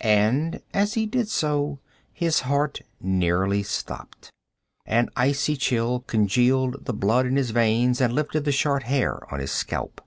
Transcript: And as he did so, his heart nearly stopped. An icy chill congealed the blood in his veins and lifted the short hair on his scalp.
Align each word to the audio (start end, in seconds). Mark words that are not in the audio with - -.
And 0.00 0.62
as 0.72 0.94
he 0.94 1.04
did 1.04 1.28
so, 1.28 1.80
his 2.12 2.42
heart 2.42 2.82
nearly 3.00 3.64
stopped. 3.64 4.30
An 4.86 5.08
icy 5.16 5.56
chill 5.56 5.98
congealed 6.06 6.84
the 6.84 6.94
blood 6.94 7.26
in 7.26 7.34
his 7.34 7.50
veins 7.50 8.00
and 8.00 8.12
lifted 8.12 8.44
the 8.44 8.52
short 8.52 8.84
hair 8.84 9.18
on 9.34 9.40
his 9.40 9.50
scalp. 9.50 10.00